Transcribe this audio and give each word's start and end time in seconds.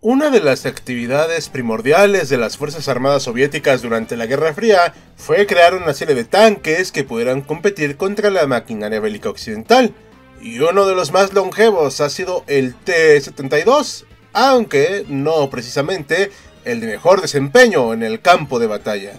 Una 0.00 0.30
de 0.30 0.40
las 0.40 0.64
actividades 0.64 1.48
primordiales 1.48 2.28
de 2.28 2.38
las 2.38 2.56
Fuerzas 2.56 2.86
Armadas 2.86 3.24
Soviéticas 3.24 3.82
durante 3.82 4.16
la 4.16 4.26
Guerra 4.26 4.54
Fría 4.54 4.94
fue 5.16 5.44
crear 5.44 5.74
una 5.74 5.92
serie 5.92 6.14
de 6.14 6.22
tanques 6.22 6.92
que 6.92 7.02
pudieran 7.02 7.40
competir 7.40 7.96
contra 7.96 8.30
la 8.30 8.46
maquinaria 8.46 9.00
bélica 9.00 9.28
occidental, 9.28 9.92
y 10.40 10.60
uno 10.60 10.86
de 10.86 10.94
los 10.94 11.10
más 11.10 11.32
longevos 11.34 12.00
ha 12.00 12.10
sido 12.10 12.44
el 12.46 12.76
T-72, 12.76 14.04
aunque 14.34 15.04
no 15.08 15.50
precisamente 15.50 16.30
el 16.64 16.78
de 16.78 16.86
mejor 16.86 17.20
desempeño 17.20 17.92
en 17.92 18.04
el 18.04 18.20
campo 18.20 18.60
de 18.60 18.68
batalla. 18.68 19.14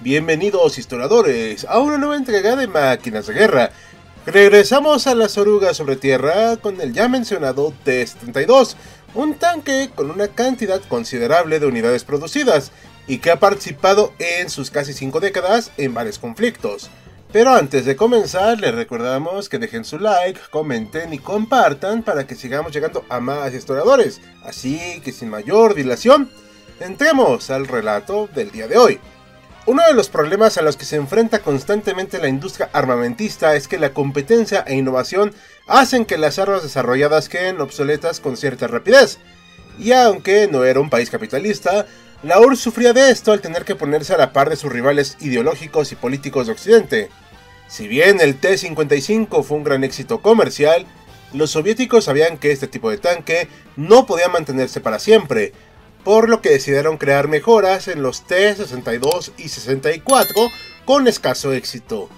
Bienvenidos 0.00 0.78
historiadores 0.78 1.64
a 1.64 1.78
una 1.78 1.96
nueva 1.96 2.16
entrega 2.16 2.56
de 2.56 2.66
Máquinas 2.66 3.28
de 3.28 3.34
Guerra. 3.34 3.70
Regresamos 4.26 5.06
a 5.06 5.14
las 5.14 5.38
orugas 5.38 5.76
sobre 5.76 5.94
tierra 5.94 6.56
con 6.56 6.80
el 6.80 6.92
ya 6.92 7.08
mencionado 7.08 7.72
T-72, 7.84 8.74
un 9.14 9.34
tanque 9.34 9.90
con 9.94 10.10
una 10.10 10.28
cantidad 10.28 10.80
considerable 10.82 11.60
de 11.60 11.66
unidades 11.66 12.04
producidas 12.04 12.72
y 13.06 13.18
que 13.18 13.30
ha 13.30 13.40
participado 13.40 14.12
en 14.18 14.50
sus 14.50 14.70
casi 14.70 14.92
5 14.92 15.20
décadas 15.20 15.72
en 15.76 15.94
varios 15.94 16.18
conflictos. 16.18 16.90
Pero 17.32 17.50
antes 17.50 17.84
de 17.84 17.96
comenzar, 17.96 18.58
les 18.58 18.74
recordamos 18.74 19.48
que 19.48 19.58
dejen 19.58 19.84
su 19.84 19.98
like, 19.98 20.40
comenten 20.50 21.12
y 21.12 21.18
compartan 21.18 22.02
para 22.02 22.26
que 22.26 22.34
sigamos 22.34 22.72
llegando 22.72 23.04
a 23.10 23.20
más 23.20 23.52
historiadores. 23.52 24.20
Así 24.44 25.00
que 25.04 25.12
sin 25.12 25.28
mayor 25.28 25.74
dilación, 25.74 26.30
entremos 26.80 27.50
al 27.50 27.66
relato 27.66 28.28
del 28.34 28.50
día 28.50 28.66
de 28.66 28.78
hoy. 28.78 29.00
Uno 29.68 29.82
de 29.86 29.92
los 29.92 30.08
problemas 30.08 30.56
a 30.56 30.62
los 30.62 30.78
que 30.78 30.86
se 30.86 30.96
enfrenta 30.96 31.40
constantemente 31.40 32.16
la 32.16 32.28
industria 32.28 32.70
armamentista 32.72 33.54
es 33.54 33.68
que 33.68 33.76
la 33.76 33.92
competencia 33.92 34.64
e 34.66 34.74
innovación 34.74 35.34
hacen 35.66 36.06
que 36.06 36.16
las 36.16 36.38
armas 36.38 36.62
desarrolladas 36.62 37.28
queden 37.28 37.60
obsoletas 37.60 38.18
con 38.18 38.38
cierta 38.38 38.66
rapidez. 38.66 39.18
Y 39.78 39.92
aunque 39.92 40.48
no 40.50 40.64
era 40.64 40.80
un 40.80 40.88
país 40.88 41.10
capitalista, 41.10 41.84
la 42.22 42.40
URSS 42.40 42.62
sufría 42.62 42.94
de 42.94 43.10
esto 43.10 43.30
al 43.30 43.42
tener 43.42 43.66
que 43.66 43.74
ponerse 43.74 44.14
a 44.14 44.16
la 44.16 44.32
par 44.32 44.48
de 44.48 44.56
sus 44.56 44.72
rivales 44.72 45.18
ideológicos 45.20 45.92
y 45.92 45.96
políticos 45.96 46.46
de 46.46 46.54
Occidente. 46.54 47.10
Si 47.68 47.88
bien 47.88 48.22
el 48.22 48.36
T-55 48.36 49.44
fue 49.44 49.58
un 49.58 49.64
gran 49.64 49.84
éxito 49.84 50.22
comercial, 50.22 50.86
los 51.34 51.50
soviéticos 51.50 52.04
sabían 52.04 52.38
que 52.38 52.52
este 52.52 52.68
tipo 52.68 52.88
de 52.88 52.96
tanque 52.96 53.48
no 53.76 54.06
podía 54.06 54.28
mantenerse 54.28 54.80
para 54.80 54.98
siempre, 54.98 55.52
por 56.04 56.28
lo 56.28 56.40
que 56.40 56.50
decidieron 56.50 56.98
crear 56.98 57.28
mejoras 57.28 57.88
en 57.88 58.02
los 58.02 58.26
T-62 58.26 59.32
y 59.36 59.48
64 59.48 60.50
con 60.84 61.08
escaso 61.08 61.52
éxito. 61.52 62.08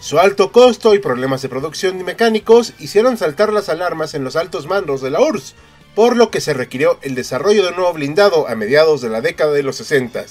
Su 0.00 0.18
alto 0.18 0.52
costo 0.52 0.94
y 0.94 0.98
problemas 0.98 1.42
de 1.42 1.48
producción 1.48 1.98
y 1.98 2.04
mecánicos 2.04 2.74
hicieron 2.78 3.16
saltar 3.16 3.52
las 3.52 3.68
alarmas 3.68 4.14
en 4.14 4.24
los 4.24 4.36
altos 4.36 4.66
mandos 4.66 5.00
de 5.00 5.10
la 5.10 5.20
URSS, 5.20 5.54
por 5.94 6.16
lo 6.16 6.30
que 6.30 6.40
se 6.40 6.52
requirió 6.52 6.98
el 7.02 7.14
desarrollo 7.14 7.62
de 7.62 7.70
un 7.70 7.76
nuevo 7.76 7.94
blindado 7.94 8.48
a 8.48 8.54
mediados 8.54 9.00
de 9.00 9.08
la 9.08 9.20
década 9.22 9.52
de 9.52 9.62
los 9.62 9.76
60. 9.76 10.26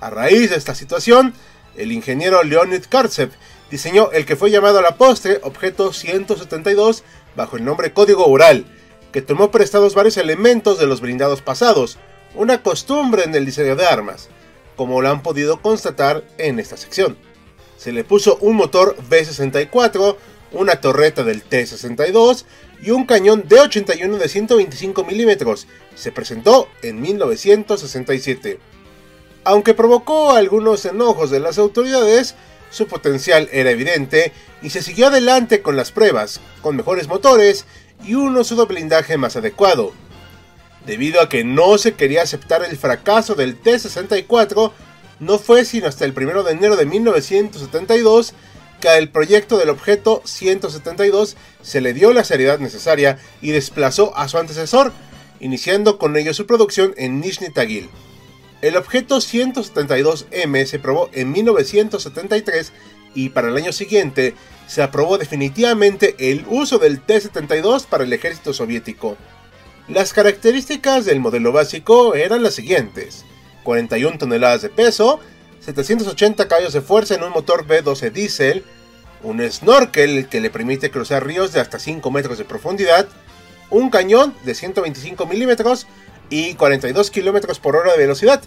A 0.00 0.10
raíz 0.10 0.50
de 0.50 0.56
esta 0.56 0.74
situación, 0.74 1.32
el 1.76 1.92
ingeniero 1.92 2.42
Leonid 2.42 2.84
Kartsev 2.88 3.30
diseñó 3.70 4.10
el 4.12 4.26
que 4.26 4.36
fue 4.36 4.50
llamado 4.50 4.80
a 4.80 4.82
la 4.82 4.96
postre 4.96 5.40
Objeto 5.42 5.92
172 5.92 7.04
bajo 7.36 7.56
el 7.56 7.64
nombre 7.64 7.92
Código 7.92 8.26
Ural, 8.26 8.66
que 9.12 9.22
tomó 9.22 9.50
prestados 9.50 9.94
varios 9.94 10.16
elementos 10.16 10.78
de 10.78 10.86
los 10.86 11.00
blindados 11.00 11.40
pasados, 11.40 11.98
una 12.34 12.62
costumbre 12.62 13.24
en 13.24 13.34
el 13.34 13.46
diseño 13.46 13.76
de 13.76 13.86
armas, 13.86 14.28
como 14.76 15.00
lo 15.00 15.08
han 15.08 15.22
podido 15.22 15.60
constatar 15.60 16.24
en 16.38 16.58
esta 16.58 16.76
sección. 16.76 17.16
Se 17.76 17.92
le 17.92 18.04
puso 18.04 18.38
un 18.40 18.56
motor 18.56 18.96
V64, 19.10 20.16
una 20.52 20.80
torreta 20.80 21.24
del 21.24 21.48
T62 21.48 22.44
y 22.82 22.90
un 22.90 23.06
cañón 23.06 23.48
D81 23.48 24.16
de 24.16 24.28
125 24.28 25.04
milímetros. 25.04 25.66
Se 25.94 26.12
presentó 26.12 26.68
en 26.82 27.00
1967. 27.00 28.58
Aunque 29.44 29.74
provocó 29.74 30.32
algunos 30.32 30.84
enojos 30.84 31.30
de 31.30 31.40
las 31.40 31.58
autoridades, 31.58 32.34
su 32.70 32.86
potencial 32.86 33.48
era 33.52 33.70
evidente 33.70 34.32
y 34.62 34.70
se 34.70 34.82
siguió 34.82 35.08
adelante 35.08 35.62
con 35.62 35.76
las 35.76 35.92
pruebas, 35.92 36.40
con 36.62 36.76
mejores 36.76 37.08
motores 37.08 37.66
y 38.04 38.14
un 38.14 38.36
uso 38.36 38.56
de 38.56 38.64
blindaje 38.64 39.16
más 39.16 39.36
adecuado. 39.36 39.92
Debido 40.86 41.20
a 41.20 41.28
que 41.28 41.44
no 41.44 41.78
se 41.78 41.94
quería 41.94 42.22
aceptar 42.22 42.62
el 42.64 42.76
fracaso 42.76 43.34
del 43.34 43.56
T-64, 43.56 44.72
no 45.20 45.38
fue 45.38 45.64
sino 45.64 45.86
hasta 45.86 46.04
el 46.04 46.12
1 46.16 46.42
de 46.42 46.52
enero 46.52 46.76
de 46.76 46.86
1972 46.86 48.34
que 48.80 48.88
al 48.88 49.08
proyecto 49.08 49.56
del 49.56 49.70
objeto 49.70 50.20
172 50.24 51.36
se 51.62 51.80
le 51.80 51.94
dio 51.94 52.12
la 52.12 52.24
seriedad 52.24 52.58
necesaria 52.58 53.18
y 53.40 53.52
desplazó 53.52 54.14
a 54.16 54.28
su 54.28 54.36
antecesor, 54.36 54.92
iniciando 55.40 55.96
con 55.96 56.16
ello 56.16 56.34
su 56.34 56.46
producción 56.46 56.92
en 56.98 57.20
Nizhny 57.20 57.50
Tagil. 57.50 57.88
El 58.60 58.76
objeto 58.76 59.18
172M 59.18 60.66
se 60.66 60.78
probó 60.78 61.08
en 61.12 61.32
1973 61.32 62.72
y 63.14 63.30
para 63.30 63.48
el 63.48 63.56
año 63.56 63.72
siguiente 63.72 64.34
se 64.66 64.82
aprobó 64.82 65.18
definitivamente 65.18 66.14
el 66.18 66.44
uso 66.48 66.78
del 66.78 67.00
T-72 67.00 67.86
para 67.86 68.04
el 68.04 68.12
ejército 68.12 68.52
soviético. 68.52 69.16
Las 69.88 70.14
características 70.14 71.04
del 71.04 71.20
modelo 71.20 71.52
básico 71.52 72.14
eran 72.14 72.42
las 72.42 72.54
siguientes. 72.54 73.26
41 73.64 74.16
toneladas 74.16 74.62
de 74.62 74.70
peso, 74.70 75.20
780 75.60 76.48
caballos 76.48 76.72
de 76.72 76.80
fuerza 76.80 77.14
en 77.14 77.22
un 77.22 77.30
motor 77.30 77.66
V12 77.66 78.10
diésel, 78.10 78.64
un 79.22 79.42
snorkel 79.50 80.26
que 80.30 80.40
le 80.40 80.48
permite 80.48 80.90
cruzar 80.90 81.26
ríos 81.26 81.52
de 81.52 81.60
hasta 81.60 81.78
5 81.78 82.10
metros 82.10 82.38
de 82.38 82.46
profundidad, 82.46 83.06
un 83.68 83.90
cañón 83.90 84.34
de 84.44 84.54
125 84.54 85.26
milímetros 85.26 85.86
y 86.30 86.54
42 86.54 87.10
kilómetros 87.10 87.60
por 87.60 87.76
hora 87.76 87.92
de 87.92 87.98
velocidad. 87.98 88.42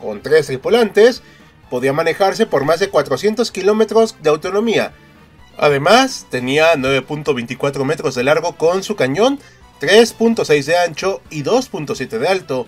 Con 0.00 0.22
tres 0.22 0.46
tripulantes, 0.46 1.22
podía 1.68 1.92
manejarse 1.92 2.46
por 2.46 2.64
más 2.64 2.78
de 2.78 2.90
400 2.90 3.50
kilómetros 3.50 4.14
de 4.22 4.30
autonomía. 4.30 4.92
Además, 5.58 6.26
tenía 6.30 6.74
9.24 6.74 7.84
metros 7.84 8.14
de 8.14 8.22
largo 8.22 8.56
con 8.56 8.84
su 8.84 8.94
cañón, 8.94 9.40
3.6 9.80 10.64
de 10.64 10.76
ancho 10.76 11.22
y 11.30 11.42
2.7 11.42 12.18
de 12.18 12.28
alto. 12.28 12.66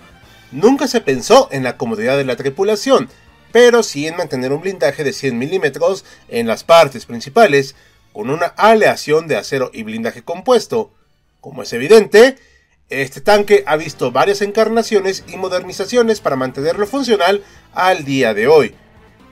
Nunca 0.51 0.87
se 0.87 1.01
pensó 1.01 1.47
en 1.51 1.63
la 1.63 1.77
comodidad 1.77 2.17
de 2.17 2.25
la 2.25 2.35
tripulación, 2.35 3.09
pero 3.51 3.83
sí 3.83 4.07
en 4.07 4.17
mantener 4.17 4.51
un 4.51 4.61
blindaje 4.61 5.03
de 5.03 5.13
100 5.13 5.37
milímetros 5.37 6.05
en 6.27 6.47
las 6.47 6.63
partes 6.63 7.05
principales, 7.05 7.75
con 8.11 8.29
una 8.29 8.47
aleación 8.47 9.27
de 9.27 9.37
acero 9.37 9.69
y 9.73 9.83
blindaje 9.83 10.23
compuesto. 10.23 10.91
Como 11.39 11.63
es 11.63 11.73
evidente, 11.73 12.37
este 12.89 13.21
tanque 13.21 13.63
ha 13.65 13.75
visto 13.75 14.11
varias 14.11 14.41
encarnaciones 14.41 15.23
y 15.27 15.37
modernizaciones 15.37 16.19
para 16.19 16.35
mantenerlo 16.35 16.85
funcional 16.87 17.43
al 17.73 18.05
día 18.05 18.33
de 18.33 18.47
hoy. 18.47 18.75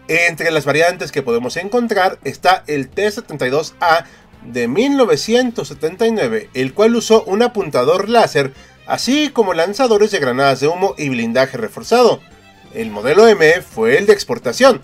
Entre 0.08 0.52
las 0.52 0.66
variantes 0.66 1.12
que 1.12 1.22
podemos 1.22 1.56
encontrar 1.58 2.20
está 2.24 2.64
el 2.68 2.90
T-72A 2.90 4.06
de 4.44 4.68
1979, 4.68 6.50
el 6.54 6.74
cual 6.74 6.96
usó 6.96 7.24
un 7.24 7.44
apuntador 7.44 8.10
láser, 8.10 8.54
así 8.86 9.30
como 9.30 9.54
lanzadores 9.54 10.12
de 10.12 10.20
granadas 10.20 10.60
de 10.60 10.68
humo 10.68 10.96
y 10.98 11.10
blindaje 11.10 11.58
reforzado. 11.58 12.20
El 12.74 12.90
modelo 12.90 13.28
M 13.28 13.62
fue 13.62 13.98
el 13.98 14.06
de 14.06 14.14
exportación. 14.14 14.82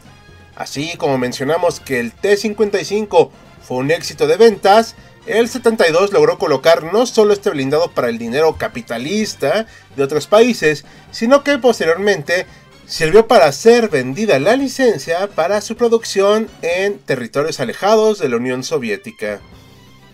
Así 0.55 0.95
como 0.97 1.17
mencionamos 1.17 1.79
que 1.79 1.99
el 1.99 2.11
T-55 2.13 3.29
fue 3.61 3.77
un 3.77 3.91
éxito 3.91 4.27
de 4.27 4.37
ventas, 4.37 4.95
el 5.27 5.49
72 5.49 6.13
logró 6.13 6.37
colocar 6.37 6.85
no 6.85 7.05
solo 7.05 7.33
este 7.33 7.49
blindado 7.49 7.91
para 7.91 8.07
el 8.07 8.17
dinero 8.17 8.55
capitalista 8.57 9.65
de 9.95 10.03
otros 10.03 10.25
países, 10.25 10.85
sino 11.11 11.43
que 11.43 11.57
posteriormente 11.57 12.47
sirvió 12.87 13.27
para 13.27 13.51
ser 13.51 13.89
vendida 13.89 14.39
la 14.39 14.55
licencia 14.55 15.27
para 15.27 15.59
su 15.59 15.75
producción 15.75 16.47
en 16.61 16.99
territorios 16.99 17.59
alejados 17.59 18.17
de 18.19 18.29
la 18.29 18.37
Unión 18.37 18.63
Soviética. 18.63 19.41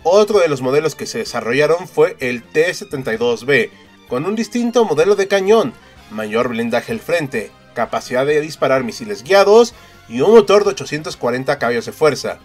Otro 0.02 0.40
de 0.40 0.48
los 0.48 0.60
modelos 0.60 0.96
que 0.96 1.06
se 1.06 1.18
desarrollaron 1.18 1.86
fue 1.86 2.16
el 2.18 2.42
T-72B, 2.42 3.70
con 4.08 4.26
un 4.26 4.34
distinto 4.34 4.84
modelo 4.84 5.14
de 5.14 5.28
cañón, 5.28 5.72
mayor 6.10 6.48
blindaje 6.48 6.92
al 6.92 6.98
frente, 6.98 7.52
capacidad 7.74 8.26
de 8.26 8.40
disparar 8.40 8.82
misiles 8.82 9.22
guiados 9.22 9.72
y 10.08 10.20
un 10.20 10.32
motor 10.32 10.64
de 10.64 10.70
840 10.70 11.58
caballos 11.58 11.86
de 11.86 11.92
fuerza. 11.92 12.40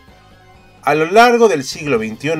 A 0.83 0.93
lo 0.93 1.05
largo 1.07 1.49
del 1.49 1.63
siglo 1.63 1.97
XXI 1.97 2.31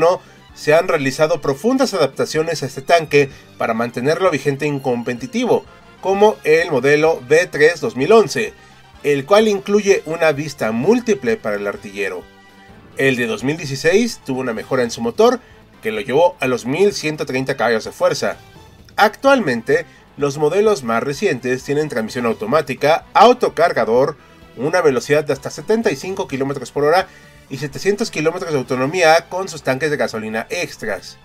se 0.54 0.76
han 0.76 0.88
realizado 0.88 1.42
profundas 1.42 1.94
adaptaciones 1.94 2.62
a 2.62 2.68
este 2.68 2.82
tanque 2.82 3.30
para 3.58 3.74
mantenerlo 3.74 4.30
vigente 4.30 4.68
y 4.68 4.80
competitivo, 4.80 5.66
como 6.02 6.38
el 6.44 6.72
modelo 6.72 7.22
B3 7.28 7.80
2011, 7.80 8.54
el 9.04 9.26
cual 9.26 9.48
incluye 9.48 10.04
una 10.06 10.32
vista 10.32 10.72
múltiple 10.72 11.38
para 11.38 11.56
el 11.56 11.68
artillero. 11.68 12.24
El 12.98 13.16
de 13.16 13.28
2016 13.28 14.22
tuvo 14.26 14.42
una 14.42 14.54
mejora 14.54 14.84
en 14.84 14.92
su 14.92 15.02
motor 15.02 15.40
que 15.82 15.92
lo 15.92 16.02
llevó 16.02 16.36
a 16.40 16.48
los 16.48 16.66
1130 16.66 17.56
caballos 17.56 17.86
de 17.86 17.92
fuerza. 17.92 18.38
Actualmente, 18.98 19.86
los 20.18 20.38
modelos 20.38 20.84
más 20.84 21.02
recientes 21.02 21.64
tienen 21.64 21.88
transmisión 21.88 22.26
automática, 22.26 23.06
autocargador, 23.14 24.18
una 24.58 24.82
velocidad 24.82 25.24
de 25.24 25.32
hasta 25.32 25.50
75 25.50 26.28
km 26.28 26.72
por 26.72 26.84
hora 26.84 27.08
y 27.50 27.58
700 27.58 28.12
km 28.12 28.52
de 28.52 28.58
autonomía 28.58 29.28
con 29.30 29.48
sus 29.48 29.64
tanques 29.64 29.90
de 29.90 29.98
gasolina 29.98 30.46
extras. 30.50 31.18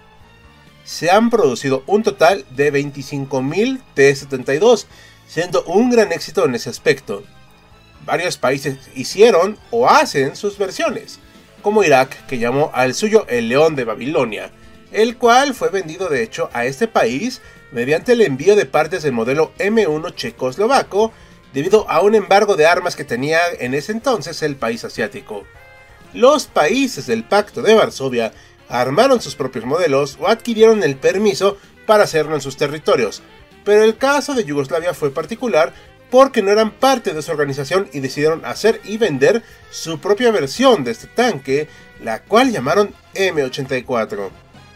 Se 0.85 1.11
han 1.11 1.31
producido 1.31 1.83
un 1.87 2.03
total 2.03 2.45
de 2.51 2.73
25.000 2.73 3.81
T-72, 3.95 4.87
siendo 5.27 5.65
un 5.65 5.91
gran 5.91 6.13
éxito 6.13 6.45
en 6.45 6.55
ese 6.55 6.71
aspecto. 6.71 7.23
Varios 8.05 8.37
países 8.37 8.79
hicieron 8.95 9.59
o 9.71 9.89
hacen 9.89 10.37
sus 10.37 10.59
versiones, 10.59 11.21
como 11.63 11.83
Irak, 11.83 12.27
que 12.27 12.39
llamó 12.39 12.71
al 12.75 12.95
suyo 12.95 13.25
el 13.29 13.49
León 13.49 13.77
de 13.77 13.85
Babilonia, 13.85 14.51
el 14.93 15.17
cual 15.17 15.55
fue 15.55 15.71
vendido 15.71 16.09
de 16.11 16.23
hecho 16.23 16.51
a 16.53 16.67
este 16.67 16.87
país 16.87 17.41
mediante 17.73 18.13
el 18.13 18.21
envío 18.21 18.55
de 18.55 18.67
partes 18.67 19.03
del 19.03 19.13
modelo 19.13 19.53
M1 19.59 20.15
checoslovaco 20.15 21.13
debido 21.55 21.89
a 21.89 22.03
un 22.03 22.15
embargo 22.15 22.57
de 22.57 22.67
armas 22.67 22.95
que 22.95 23.05
tenía 23.05 23.41
en 23.59 23.73
ese 23.73 23.93
entonces 23.93 24.43
el 24.43 24.57
país 24.57 24.85
asiático 24.85 25.45
los 26.15 26.47
países 26.47 27.07
del 27.07 27.25
Pacto 27.25 27.61
de 27.61 27.75
Varsovia 27.75 28.33
armaron 28.69 29.21
sus 29.21 29.35
propios 29.35 29.65
modelos 29.65 30.17
o 30.21 30.29
adquirieron 30.29 30.83
el 30.83 30.97
permiso 30.97 31.59
para 31.87 32.05
hacerlo 32.05 32.35
en 32.35 32.41
sus 32.41 32.57
territorios, 32.57 33.23
pero 33.65 33.83
el 33.83 33.97
caso 33.97 34.35
de 34.35 34.45
Yugoslavia 34.45 34.95
fue 34.95 35.11
particular 35.11 35.73
porque 36.11 36.43
no 36.43 36.53
eran 36.53 36.71
parte 36.71 37.13
de 37.13 37.23
su 37.23 37.33
organización 37.33 37.89
y 37.93 38.01
decidieron 38.01 38.45
hacer 38.45 38.81
y 38.85 38.99
vender 38.99 39.43
su 39.71 39.99
propia 39.99 40.31
versión 40.31 40.85
de 40.85 40.93
este 40.93 41.09
tanque, 41.09 41.69
la 42.01 42.23
cual 42.23 42.53
llamaron 42.53 42.95
M84. 43.15 44.31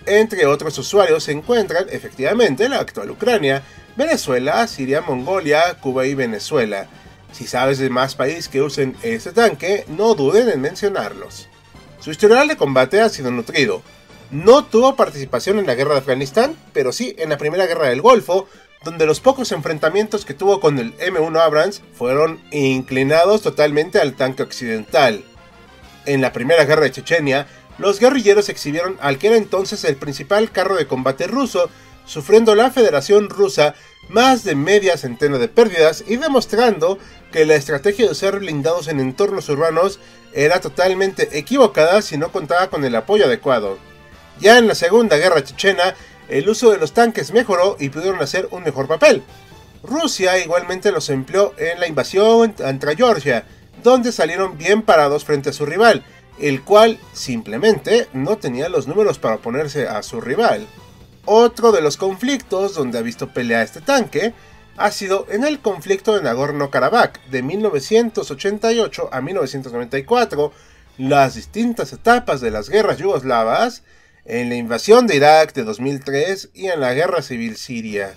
Entre 0.06 0.46
otros 0.46 0.76
usuarios 0.79 1.25
se 1.25 1.32
encuentran 1.32 1.87
efectivamente 1.90 2.69
la 2.69 2.81
actual 2.81 3.11
Ucrania, 3.11 3.62
Venezuela, 3.94 4.67
Siria, 4.67 5.02
Mongolia, 5.02 5.75
Cuba 5.81 6.06
y 6.06 6.14
Venezuela. 6.14 6.88
Si 7.31 7.46
sabes 7.46 7.79
de 7.79 7.90
más 7.90 8.14
países 8.14 8.49
que 8.49 8.62
usen 8.62 8.96
este 9.02 9.32
tanque, 9.32 9.85
no 9.88 10.14
duden 10.14 10.49
en 10.49 10.61
mencionarlos. 10.61 11.49
Su 12.00 12.11
historial 12.11 12.49
de 12.49 12.56
combate 12.56 13.00
ha 13.00 13.09
sido 13.09 13.31
nutrido. 13.31 13.83
No 14.31 14.65
tuvo 14.65 14.95
participación 14.95 15.59
en 15.59 15.67
la 15.67 15.75
guerra 15.75 15.95
de 15.95 16.00
Afganistán, 16.00 16.56
pero 16.73 16.93
sí 16.93 17.15
en 17.19 17.31
la 17.31 17.39
primera 17.39 17.67
guerra 17.67 17.89
del 17.89 18.03
Golfo, 18.03 18.47
donde 18.85 19.06
los 19.06 19.21
pocos 19.21 19.50
enfrentamientos 19.53 20.25
que 20.25 20.35
tuvo 20.35 20.61
con 20.61 20.79
el 20.79 20.97
M1 20.99 21.41
Abrams 21.41 21.83
fueron 21.95 22.41
inclinados 22.53 23.43
totalmente 23.43 23.99
al 23.99 24.15
tanque 24.15 24.43
occidental. 24.43 25.25
En 26.06 26.21
la 26.21 26.33
primera 26.33 26.65
guerra 26.65 26.83
de 26.83 26.93
Chechenia, 26.93 27.49
los 27.79 27.99
guerrilleros 27.99 28.49
exhibieron 28.49 28.97
al 29.00 29.19
que 29.19 29.29
era 29.29 29.37
entonces 29.37 29.85
el 29.85 29.97
principal 29.97 30.50
carro 30.50 30.77
de 30.77 30.87
combate 30.87 31.27
ruso, 31.27 31.69
sufriendo 32.05 32.55
la 32.55 32.71
Federación 32.71 33.29
Rusa 33.29 33.75
más 34.09 34.45
de 34.45 34.55
media 34.55 34.97
centena 34.97 35.39
de 35.39 35.49
pérdidas 35.49 36.05
y 36.07 36.17
demostrando 36.17 36.99
que 37.33 37.45
la 37.45 37.55
estrategia 37.55 38.07
de 38.07 38.13
usar 38.13 38.39
blindados 38.39 38.89
en 38.89 39.01
entornos 39.01 39.49
urbanos 39.49 40.01
era 40.33 40.61
totalmente 40.61 41.39
equivocada 41.39 42.03
si 42.03 42.17
no 42.17 42.33
contaba 42.33 42.69
con 42.71 42.85
el 42.85 42.95
apoyo 42.97 43.27
adecuado. 43.27 43.79
Ya 44.41 44.59
en 44.59 44.69
la 44.69 44.75
Segunda 44.75 45.17
Guerra 45.17 45.43
Chechena, 45.43 45.95
el 46.29 46.49
uso 46.49 46.71
de 46.71 46.79
los 46.79 46.93
tanques 46.93 47.33
mejoró 47.33 47.77
y 47.79 47.89
pudieron 47.89 48.21
hacer 48.21 48.49
un 48.51 48.63
mejor 48.63 48.87
papel. 48.87 49.23
Rusia 49.83 50.39
igualmente 50.39 50.93
los 50.93 51.09
empleó 51.11 51.55
en 51.57 51.81
la 51.81 51.87
invasión 51.87 52.53
contra 52.53 52.95
Georgia, 52.95 53.45
donde 53.83 54.13
salieron 54.13 54.59
bien 54.59 54.83
parados 54.83 55.25
frente 55.25 55.51
a 55.51 55.53
su 55.53 55.67
rival, 55.67 56.05
el 56.41 56.63
cual 56.63 56.99
simplemente 57.13 58.09
no 58.13 58.37
tenía 58.39 58.69
los 58.69 58.87
números 58.87 59.19
para 59.19 59.37
oponerse 59.37 59.89
a 59.89 60.03
su 60.03 60.21
rival. 60.21 60.67
Otro 61.31 61.73
de 61.73 61.83
los 61.83 61.99
conflictos 61.99 62.75
donde 62.75 62.97
ha 62.97 63.03
visto 63.03 63.29
pelea 63.29 63.63
este 63.63 63.83
tanque 63.83 64.33
ha 64.79 64.91
sido 64.91 65.27
en 65.29 65.45
el 65.45 65.59
conflicto 65.59 66.15
de 66.15 66.23
Nagorno-Karabaj 66.23 67.21
de 67.31 67.43
1988 67.43 69.11
a 69.13 69.21
1994, 69.21 70.53
las 70.97 71.35
distintas 71.35 71.93
etapas 71.93 72.41
de 72.41 72.51
las 72.51 72.71
guerras 72.71 72.97
yugoslavas, 72.97 73.83
en 74.25 74.49
la 74.49 74.55
invasión 74.55 75.07
de 75.07 75.17
Irak 75.17 75.53
de 75.53 75.65
2003 75.65 76.49
y 76.55 76.69
en 76.69 76.81
la 76.81 76.95
guerra 76.95 77.21
civil 77.21 77.59
siria. 77.59 78.15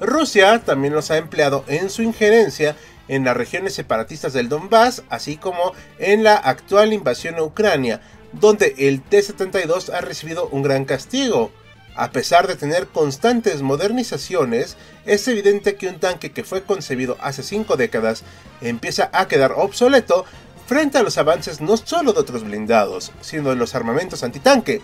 Rusia 0.00 0.62
también 0.64 0.94
los 0.94 1.10
ha 1.10 1.16
empleado 1.16 1.64
en 1.66 1.90
su 1.90 2.02
injerencia 2.02 2.76
en 3.08 3.24
las 3.24 3.36
regiones 3.36 3.74
separatistas 3.74 4.32
del 4.32 4.48
Donbass, 4.48 5.02
así 5.10 5.36
como 5.36 5.72
en 5.98 6.22
la 6.22 6.36
actual 6.36 6.92
invasión 6.92 7.34
a 7.34 7.42
Ucrania, 7.42 8.00
donde 8.30 8.72
el 8.78 9.02
T-72 9.02 9.92
ha 9.92 10.00
recibido 10.00 10.46
un 10.52 10.62
gran 10.62 10.84
castigo. 10.84 11.50
A 11.96 12.10
pesar 12.10 12.48
de 12.48 12.56
tener 12.56 12.88
constantes 12.88 13.62
modernizaciones, 13.62 14.76
es 15.06 15.28
evidente 15.28 15.76
que 15.76 15.86
un 15.86 16.00
tanque 16.00 16.32
que 16.32 16.42
fue 16.42 16.64
concebido 16.64 17.16
hace 17.20 17.44
5 17.44 17.76
décadas 17.76 18.24
empieza 18.60 19.10
a 19.12 19.28
quedar 19.28 19.52
obsoleto 19.52 20.24
frente 20.66 20.98
a 20.98 21.04
los 21.04 21.18
avances 21.18 21.60
no 21.60 21.76
solo 21.76 22.12
de 22.12 22.20
otros 22.20 22.42
blindados, 22.42 23.12
sino 23.20 23.50
de 23.50 23.56
los 23.56 23.76
armamentos 23.76 24.24
antitanque. 24.24 24.80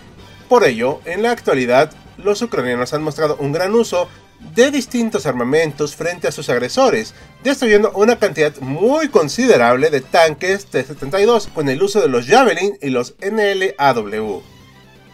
Por 0.49 0.63
ello, 0.63 1.01
en 1.05 1.23
la 1.23 1.33
actualidad, 1.33 1.91
los 2.17 2.43
ucranianos 2.43 2.95
han 2.95 3.03
mostrado 3.03 3.37
un 3.41 3.51
gran 3.51 3.75
uso 3.75 4.09
de 4.55 4.71
distintos 4.71 5.27
armamentos 5.27 5.97
frente 5.97 6.29
a 6.29 6.33
sus 6.33 6.49
agresores, 6.49 7.15
destruyendo 7.43 7.91
una 7.93 8.21
cantidad 8.21 8.57
muy 8.61 9.09
considerable 9.09 9.91
de 9.91 10.01
tanques 10.01 10.67
T-72 10.67 11.49
con 11.53 11.69
el 11.69 11.83
uso 11.83 12.01
de 12.01 12.09
los 12.09 12.27
Javelin 12.27 12.79
y 12.81 12.91
los 12.91 13.15
NLAW. 13.21 14.43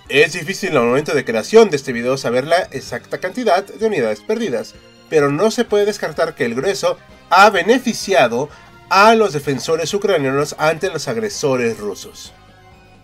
Es 0.09 0.35
difícil 0.35 0.77
al 0.77 0.85
momento 0.85 1.15
de 1.15 1.25
creación 1.25 1.69
de 1.69 1.77
este 1.77 1.93
video 1.93 2.17
saber 2.17 2.47
la 2.47 2.63
exacta 2.71 3.19
cantidad 3.19 3.65
de 3.65 3.87
unidades 3.87 4.21
perdidas, 4.21 4.77
pero 5.11 5.33
no 5.33 5.51
se 5.51 5.65
puede 5.65 5.85
descartar 5.85 6.37
que 6.37 6.45
el 6.45 6.55
grueso 6.55 6.97
ha 7.29 7.51
beneficiado 7.51 8.49
a 8.89 9.17
los 9.17 9.33
defensores 9.33 9.93
ucranianos 9.93 10.55
ante 10.59 10.91
los 10.91 11.09
agresores 11.09 11.79
rusos. 11.79 12.33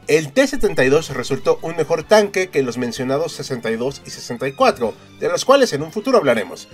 El 0.07 0.33
T-72 0.33 1.09
resultó 1.09 1.59
un 1.63 1.75
mejor 1.75 2.05
tanque 2.05 2.51
que 2.51 2.63
los 2.63 2.79
mencionados 2.79 3.33
62 3.33 4.03
y 4.07 4.11
64, 4.11 4.95
de 5.19 5.29
los 5.29 5.45
cuales 5.45 5.73
en 5.73 5.83
un 5.83 5.91
futuro 5.91 6.19
hablaremos, 6.19 6.69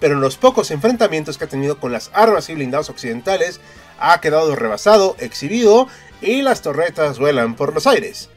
pero 0.00 0.14
en 0.14 0.22
los 0.22 0.38
pocos 0.38 0.70
enfrentamientos 0.70 1.36
que 1.36 1.44
ha 1.44 1.48
tenido 1.48 1.78
con 1.78 1.92
las 1.92 2.10
armas 2.14 2.48
y 2.48 2.54
blindados 2.54 2.88
occidentales 2.88 3.60
ha 3.98 4.18
quedado 4.22 4.56
rebasado, 4.56 5.14
exhibido 5.18 5.88
y 6.22 6.40
las 6.40 6.62
torretas 6.62 7.18
vuelan 7.18 7.54
por 7.54 7.74
los 7.74 7.86
aires 7.86 8.30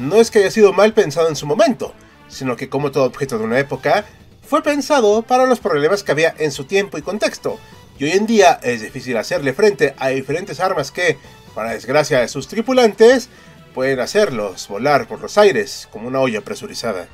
no 0.00 0.16
es 0.16 0.30
que 0.30 0.38
haya 0.38 0.50
sido 0.50 0.72
mal 0.72 0.94
pensado 0.94 1.28
en 1.28 1.36
su 1.36 1.46
momento, 1.46 1.92
sino 2.26 2.56
que 2.56 2.70
como 2.70 2.90
todo 2.90 3.04
objeto 3.04 3.38
de 3.38 3.44
una 3.44 3.58
época, 3.58 4.06
fue 4.42 4.62
pensado 4.62 5.22
para 5.22 5.46
los 5.46 5.60
problemas 5.60 6.02
que 6.02 6.10
había 6.10 6.34
en 6.38 6.52
su 6.52 6.64
tiempo 6.64 6.96
y 6.96 7.02
contexto, 7.02 7.58
y 7.98 8.04
hoy 8.04 8.12
en 8.12 8.26
día 8.26 8.58
es 8.62 8.80
difícil 8.80 9.18
hacerle 9.18 9.52
frente 9.52 9.94
a 9.98 10.08
diferentes 10.08 10.58
armas 10.58 10.90
que, 10.90 11.18
para 11.54 11.72
desgracia 11.72 12.20
de 12.20 12.28
sus 12.28 12.48
tripulantes, 12.48 13.28
pueden 13.74 14.00
hacerlos 14.00 14.68
volar 14.68 15.06
por 15.06 15.20
los 15.20 15.36
aires 15.36 15.86
como 15.92 16.08
una 16.08 16.20
olla 16.20 16.40
presurizada. 16.40 17.06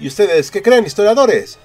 ¿Y 0.00 0.08
ustedes 0.08 0.50
qué 0.50 0.62
creen, 0.62 0.86
historiadores? 0.86 1.58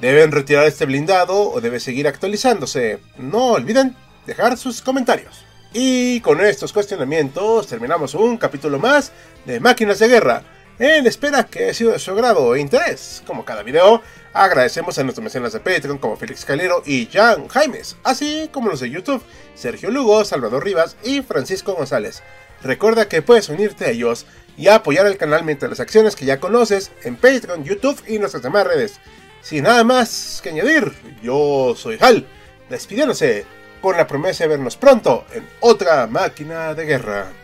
¿Deben 0.00 0.32
retirar 0.32 0.66
este 0.66 0.86
blindado 0.86 1.52
o 1.52 1.60
debe 1.60 1.78
seguir 1.78 2.08
actualizándose? 2.08 2.98
No 3.16 3.52
olviden 3.52 3.94
dejar 4.26 4.58
sus 4.58 4.82
comentarios. 4.82 5.44
Y 5.76 6.20
con 6.20 6.40
estos 6.40 6.72
cuestionamientos 6.72 7.66
terminamos 7.66 8.14
un 8.14 8.36
capítulo 8.36 8.78
más 8.78 9.10
de 9.44 9.58
Máquinas 9.58 9.98
de 9.98 10.06
Guerra. 10.06 10.44
En 10.78 11.04
espera 11.04 11.46
que 11.46 11.64
haya 11.64 11.74
sido 11.74 11.90
de 11.90 11.98
su 11.98 12.12
agrado 12.12 12.54
e 12.54 12.60
interés. 12.60 13.24
Como 13.26 13.44
cada 13.44 13.64
video, 13.64 14.00
agradecemos 14.32 14.96
a 14.96 15.02
nuestros 15.02 15.24
mecenas 15.24 15.52
de 15.52 15.58
Patreon 15.58 15.98
como 15.98 16.16
Félix 16.16 16.44
Calero 16.44 16.80
y 16.86 17.08
Jan 17.12 17.48
Jaimes, 17.48 17.96
así 18.04 18.48
como 18.52 18.68
los 18.68 18.78
de 18.78 18.90
YouTube, 18.90 19.24
Sergio 19.56 19.90
Lugo, 19.90 20.24
Salvador 20.24 20.62
Rivas 20.62 20.96
y 21.02 21.22
Francisco 21.22 21.74
González. 21.74 22.22
Recuerda 22.62 23.08
que 23.08 23.22
puedes 23.22 23.48
unirte 23.48 23.86
a 23.86 23.90
ellos 23.90 24.26
y 24.56 24.68
apoyar 24.68 25.06
el 25.06 25.16
canal 25.16 25.42
mediante 25.42 25.66
las 25.66 25.80
acciones 25.80 26.14
que 26.14 26.24
ya 26.24 26.38
conoces 26.38 26.92
en 27.02 27.16
Patreon, 27.16 27.64
YouTube 27.64 28.00
y 28.06 28.20
nuestras 28.20 28.44
demás 28.44 28.64
redes. 28.64 29.00
Sin 29.42 29.64
nada 29.64 29.82
más 29.82 30.38
que 30.40 30.50
añadir, 30.50 30.92
yo 31.20 31.74
soy 31.76 31.98
Hal, 32.00 32.28
despidiéndose 32.70 33.44
con 33.84 33.98
la 33.98 34.06
promesa 34.06 34.44
de 34.44 34.48
vernos 34.48 34.78
pronto 34.78 35.26
en 35.34 35.46
otra 35.60 36.06
máquina 36.06 36.72
de 36.72 36.86
guerra. 36.86 37.43